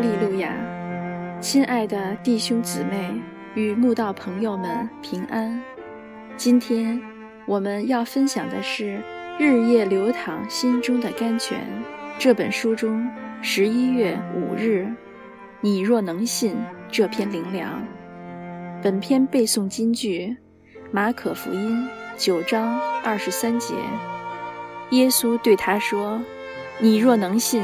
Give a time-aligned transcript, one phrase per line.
[0.00, 0.54] 利路亚！
[1.42, 3.12] 亲爱的弟兄姊妹
[3.54, 5.62] 与慕道朋友们平安。
[6.38, 6.98] 今天
[7.46, 8.98] 我们要分享的是
[9.38, 11.58] 《日夜流淌心中的甘泉》
[12.18, 13.06] 这本书中
[13.42, 14.90] 十一月五日
[15.60, 16.56] “你若能信”
[16.90, 17.86] 这篇灵粮。
[18.82, 20.34] 本篇背诵金句：
[20.90, 23.74] 马可福音九章二十三节。
[24.92, 26.18] 耶稣对他说
[26.80, 27.62] ：“你若能信。”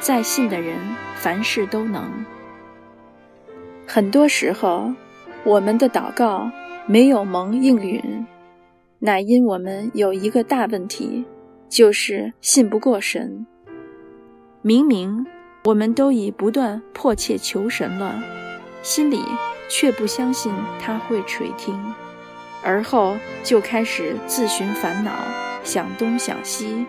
[0.00, 0.78] 在信的人，
[1.16, 2.10] 凡事都能。
[3.86, 4.92] 很多时候，
[5.44, 6.50] 我们的祷告
[6.86, 8.26] 没有蒙应允，
[8.98, 11.24] 乃因我们有一个大问题，
[11.68, 13.46] 就是信不过神。
[14.62, 15.26] 明明
[15.64, 18.22] 我们都已不断迫切求神了，
[18.82, 19.20] 心里
[19.68, 21.74] 却不相信他会垂听，
[22.62, 25.12] 而后就开始自寻烦恼，
[25.64, 26.86] 想东想西，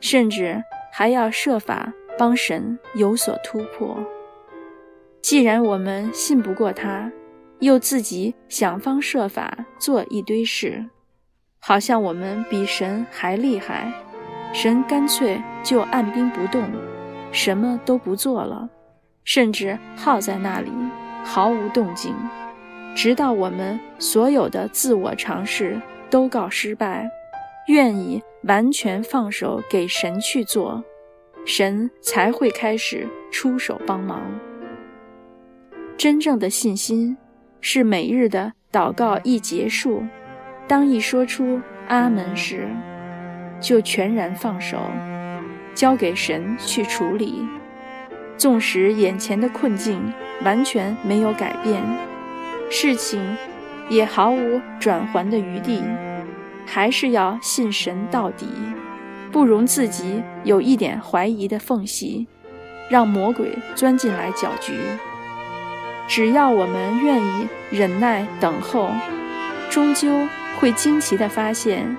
[0.00, 1.92] 甚至还要设法。
[2.18, 3.96] 帮神有所突破。
[5.22, 7.10] 既然我们信不过他，
[7.60, 10.84] 又自己想方设法做一堆事，
[11.60, 13.92] 好像我们比神还厉害，
[14.52, 16.62] 神干脆就按兵不动，
[17.32, 18.68] 什么都不做了，
[19.24, 20.70] 甚至耗在那里
[21.24, 22.14] 毫无动静，
[22.94, 27.10] 直到我们所有的自我尝试都告失败，
[27.66, 30.82] 愿意完全放手给神去做。
[31.44, 34.22] 神才会开始出手帮忙。
[35.96, 37.16] 真正的信心
[37.60, 40.04] 是每日的祷告一结束，
[40.66, 42.68] 当一说出“阿门”时，
[43.60, 44.78] 就全然放手，
[45.74, 47.46] 交给神去处理。
[48.36, 50.00] 纵使眼前的困境
[50.44, 51.82] 完全没有改变，
[52.70, 53.20] 事情
[53.88, 55.82] 也毫无转圜的余地，
[56.64, 58.46] 还是要信神到底。
[59.30, 62.26] 不容自己有一点怀疑的缝隙，
[62.88, 64.72] 让魔鬼钻进来搅局。
[66.08, 68.90] 只要我们愿意忍耐等候，
[69.70, 70.08] 终究
[70.58, 71.96] 会惊奇地发现，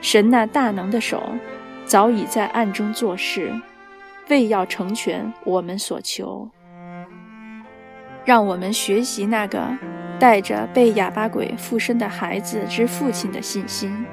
[0.00, 1.22] 神那大能的手
[1.84, 3.52] 早已在暗中做事，
[4.28, 6.50] 为要成全我们所求。
[8.24, 9.60] 让我们学习那个
[10.18, 14.04] 带着被哑巴鬼附身的孩子之父亲的信心。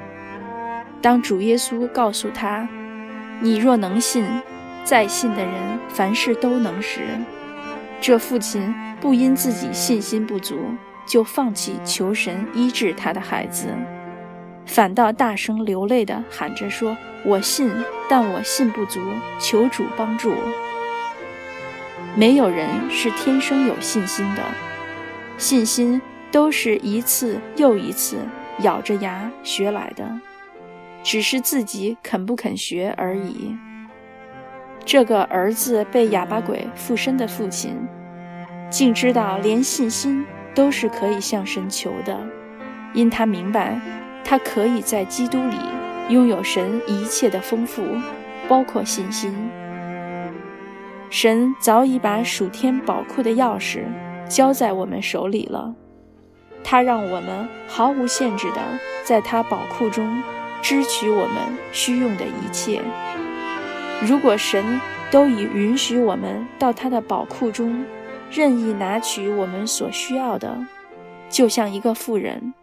[1.02, 2.68] 当主耶稣告诉他
[3.42, 4.24] ：“你若能信，
[4.84, 5.52] 再信的人
[5.88, 7.00] 凡事都能时，
[8.00, 10.56] 这父亲不因自己信心不足
[11.04, 13.66] 就放弃求神医治他的孩子，
[14.64, 16.96] 反倒大声流泪地喊着说
[17.26, 17.68] ：‘我信，
[18.08, 19.00] 但我信不足，
[19.40, 20.32] 求主帮助。’
[22.14, 24.42] 没有人是天生有信心的，
[25.36, 28.18] 信心都是一次又一次
[28.60, 30.08] 咬着牙学来的。”
[31.02, 33.56] 只是自己肯不肯学而已。
[34.84, 37.76] 这个儿子被哑巴鬼附身的父亲，
[38.68, 40.24] 竟知道连信心
[40.54, 42.18] 都是可以向神求的，
[42.92, 43.80] 因他明白，
[44.24, 45.56] 他可以在基督里
[46.08, 47.82] 拥有神一切的丰富，
[48.48, 49.32] 包括信心。
[51.10, 53.84] 神早已把属天宝库的钥匙
[54.28, 55.74] 交在我们手里了，
[56.64, 58.60] 他让我们毫无限制的
[59.04, 60.22] 在他宝库中。
[60.62, 62.80] 支取我们需用的一切。
[64.00, 64.80] 如果神
[65.10, 67.84] 都已允许我们到他的宝库中
[68.30, 70.56] 任意拿取我们所需要的，
[71.28, 72.54] 就像一个富人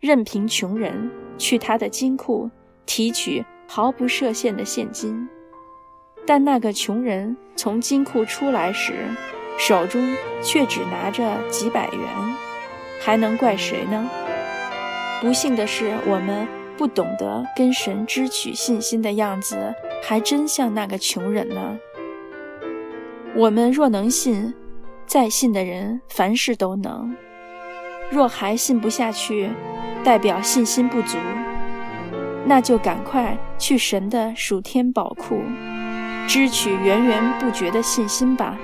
[0.00, 2.50] 任凭穷人去他的金库
[2.84, 5.28] 提取毫不设限的现金，
[6.26, 8.92] 但那个穷人从金库出来时，
[9.56, 12.00] 手中却只拿着几百元，
[13.00, 14.10] 还能怪谁呢？
[15.20, 16.63] 不幸的是，我们。
[16.76, 21.78] 不懂得跟神支取信心的样子，还真像那个穷人呢。
[23.36, 24.54] 我们若能信，
[25.06, 27.14] 再信的人凡事都能；
[28.10, 29.50] 若还信不下去，
[30.02, 31.18] 代表信心不足，
[32.44, 35.40] 那就赶快去神的属天宝库，
[36.26, 38.56] 支取源源不绝的信心吧。